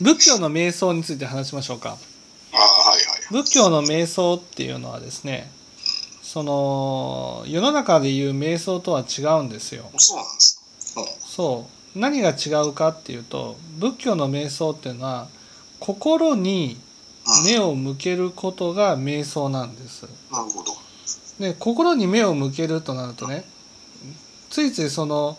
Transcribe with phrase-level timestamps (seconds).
[0.00, 1.90] 仏教の瞑想について話しましょうか。
[1.90, 3.32] ああはいはい。
[3.32, 5.50] 仏教の瞑想っていうのはですね
[6.22, 9.84] その世の中でいう瞑想とは違うんですよ。
[9.96, 10.60] そうなんです。
[11.24, 11.98] そう。
[11.98, 15.28] 何が違うかっていうと仏教の瞑想っていうのは
[15.80, 16.76] 心に
[17.46, 20.02] 目を向けることが瞑想なんです。
[20.30, 20.72] なるほど。
[21.40, 23.44] で心に目を向けるとなるとね
[24.50, 25.36] ついついその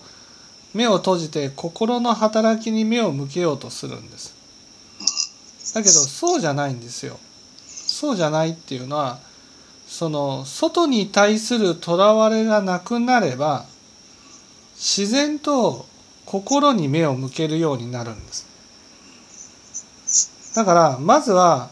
[0.73, 4.36] 目を閉じて心の働きに目を向けようとするんです
[5.77, 7.19] だけどそうじゃないんですよ。
[7.67, 9.19] そうじゃないっていうのは
[9.87, 13.65] その外に対するとらわれがなくなれば
[14.75, 15.85] 自然と
[16.25, 18.47] 心に目を向けるようになるんです。
[20.55, 21.69] だからまずは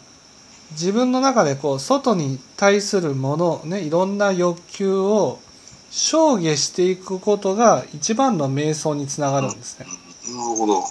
[0.72, 5.40] 自分の中でこう外に対するものねいろんな欲求を
[5.90, 9.86] 消下していくことが一番の瞑想につながるんですね。
[10.28, 10.82] なるほど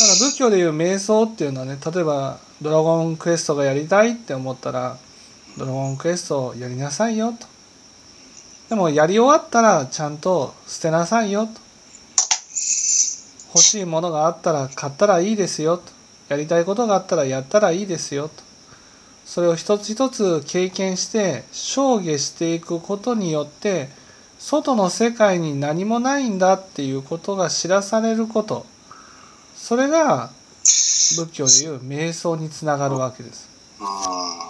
[0.00, 4.96] だから仏教でいう瞑想っていうのはね例えば「ドラゴンクエストがやりたい」って思ったら
[5.56, 7.46] 「ドラゴンクエストをやりなさいよ」と。
[8.68, 11.52] でもやり終わったらちゃんと捨てなさいよと。
[13.54, 15.84] 欲しいものがあったら買ったらいいですよと。
[16.28, 18.42] やりたいことがあったらやったらいいですよと。
[19.24, 23.88] それを一つ一つ経験して消下していくことによって
[24.38, 28.66] 外の世界に何もないんだっていうことが知らされること
[29.64, 30.28] それが
[31.16, 33.48] 仏教でいう瞑想につながるわけです。
[33.80, 34.43] あ